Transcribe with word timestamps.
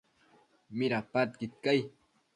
Midapadquid 0.77 1.51
cai? 1.63 1.79